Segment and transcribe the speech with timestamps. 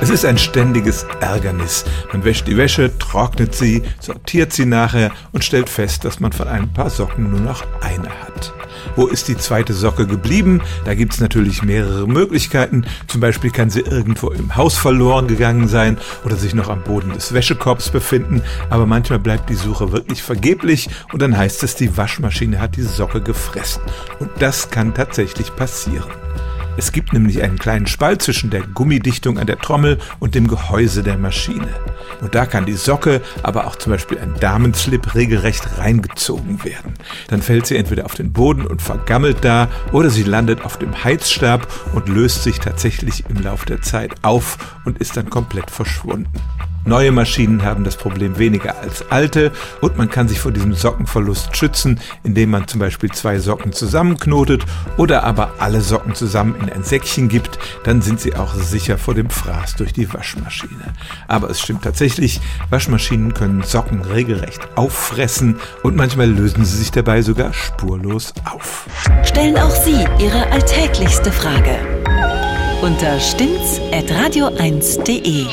[0.00, 1.84] Es ist ein ständiges Ärgernis.
[2.12, 6.46] Man wäscht die Wäsche, trocknet sie, sortiert sie nachher und stellt fest, dass man von
[6.46, 8.54] ein paar Socken nur noch eine hat.
[8.94, 10.62] Wo ist die zweite Socke geblieben?
[10.84, 12.86] Da gibt's natürlich mehrere Möglichkeiten.
[13.08, 17.12] Zum Beispiel kann sie irgendwo im Haus verloren gegangen sein oder sich noch am Boden
[17.12, 18.42] des Wäschekorbs befinden.
[18.70, 22.82] Aber manchmal bleibt die Suche wirklich vergeblich und dann heißt es, die Waschmaschine hat die
[22.82, 23.82] Socke gefressen.
[24.20, 26.08] Und das kann tatsächlich passieren.
[26.78, 31.02] Es gibt nämlich einen kleinen Spalt zwischen der Gummidichtung an der Trommel und dem Gehäuse
[31.02, 31.66] der Maschine.
[32.20, 36.94] Und da kann die Socke, aber auch zum Beispiel ein Damenslip regelrecht reingezogen werden.
[37.26, 41.02] Dann fällt sie entweder auf den Boden und vergammelt da oder sie landet auf dem
[41.02, 46.30] Heizstab und löst sich tatsächlich im Laufe der Zeit auf und ist dann komplett verschwunden.
[46.84, 51.56] Neue Maschinen haben das Problem weniger als alte und man kann sich vor diesem Sockenverlust
[51.56, 54.64] schützen, indem man zum Beispiel zwei Socken zusammenknotet
[54.96, 59.14] oder aber alle Socken zusammen in ein Säckchen gibt, dann sind sie auch sicher vor
[59.14, 60.94] dem Fraß durch die Waschmaschine.
[61.26, 62.40] Aber es stimmt tatsächlich,
[62.70, 68.86] Waschmaschinen können Socken regelrecht auffressen und manchmal lösen sie sich dabei sogar spurlos auf.
[69.24, 71.78] Stellen auch Sie Ihre alltäglichste Frage
[72.82, 75.46] unter stimmt's at radio1.de.